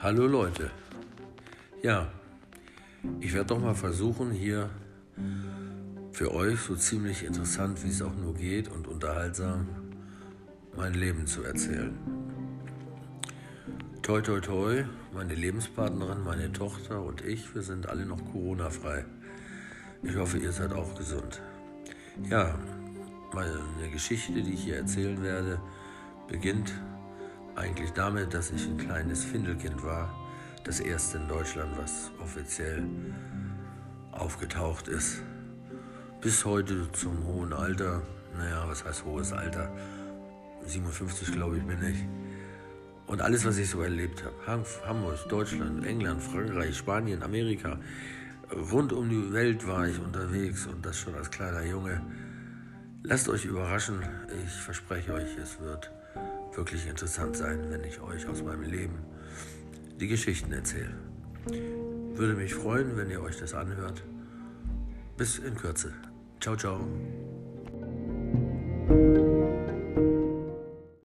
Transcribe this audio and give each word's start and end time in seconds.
Hallo 0.00 0.28
Leute. 0.28 0.70
Ja, 1.82 2.06
ich 3.18 3.34
werde 3.34 3.48
doch 3.48 3.58
mal 3.58 3.74
versuchen, 3.74 4.30
hier 4.30 4.70
für 6.12 6.32
euch 6.32 6.60
so 6.60 6.76
ziemlich 6.76 7.24
interessant, 7.24 7.82
wie 7.82 7.88
es 7.88 8.00
auch 8.00 8.14
nur 8.14 8.32
geht 8.34 8.68
und 8.68 8.86
unterhaltsam 8.86 9.66
mein 10.76 10.94
Leben 10.94 11.26
zu 11.26 11.42
erzählen. 11.42 11.98
Toi, 14.02 14.20
toi, 14.20 14.38
toi, 14.38 14.84
meine 15.12 15.34
Lebenspartnerin, 15.34 16.22
meine 16.22 16.52
Tochter 16.52 17.02
und 17.02 17.24
ich, 17.24 17.52
wir 17.56 17.62
sind 17.62 17.88
alle 17.88 18.06
noch 18.06 18.24
Corona-frei. 18.30 19.04
Ich 20.04 20.14
hoffe, 20.14 20.38
ihr 20.38 20.52
seid 20.52 20.72
auch 20.74 20.94
gesund. 20.94 21.42
Ja, 22.30 22.56
meine 23.34 23.90
Geschichte, 23.90 24.42
die 24.42 24.54
ich 24.54 24.62
hier 24.62 24.76
erzählen 24.76 25.20
werde, 25.24 25.60
beginnt 26.28 26.72
eigentlich 27.58 27.92
damit, 27.92 28.32
dass 28.34 28.50
ich 28.50 28.66
ein 28.66 28.78
kleines 28.78 29.24
Findelkind 29.24 29.82
war, 29.82 30.14
das 30.64 30.80
erste 30.80 31.18
in 31.18 31.28
Deutschland, 31.28 31.76
was 31.76 32.10
offiziell 32.20 32.84
aufgetaucht 34.12 34.88
ist. 34.88 35.22
Bis 36.20 36.44
heute 36.44 36.90
zum 36.92 37.24
hohen 37.26 37.52
Alter, 37.52 38.02
naja, 38.36 38.64
was 38.68 38.84
heißt 38.84 39.04
hohes 39.04 39.32
Alter? 39.32 39.70
57 40.66 41.32
glaube 41.32 41.58
ich 41.58 41.64
bin 41.64 41.82
ich. 41.82 42.04
Und 43.06 43.22
alles, 43.22 43.44
was 43.44 43.58
ich 43.58 43.70
so 43.70 43.80
erlebt 43.80 44.22
habe, 44.24 44.66
Hamburg, 44.86 45.28
Deutschland, 45.28 45.84
England, 45.86 46.22
Frankreich, 46.22 46.76
Spanien, 46.76 47.22
Amerika, 47.22 47.78
rund 48.72 48.92
um 48.92 49.08
die 49.08 49.32
Welt 49.32 49.66
war 49.66 49.86
ich 49.88 49.98
unterwegs 49.98 50.66
und 50.66 50.84
das 50.84 50.98
schon 50.98 51.14
als 51.14 51.30
kleiner 51.30 51.64
Junge. 51.64 52.02
Lasst 53.02 53.28
euch 53.28 53.44
überraschen, 53.44 54.02
ich 54.44 54.52
verspreche 54.52 55.14
euch, 55.14 55.36
es 55.38 55.58
wird 55.60 55.90
wirklich 56.56 56.86
interessant 56.86 57.36
sein, 57.36 57.70
wenn 57.70 57.84
ich 57.84 58.00
euch 58.00 58.26
aus 58.26 58.42
meinem 58.42 58.62
Leben 58.62 58.98
die 60.00 60.08
Geschichten 60.08 60.52
erzähle. 60.52 60.94
Würde 62.14 62.34
mich 62.34 62.54
freuen, 62.54 62.96
wenn 62.96 63.10
ihr 63.10 63.20
euch 63.20 63.38
das 63.38 63.54
anhört. 63.54 64.02
Bis 65.16 65.38
in 65.38 65.54
Kürze. 65.54 65.92
Ciao, 66.40 66.56
ciao. 66.56 66.86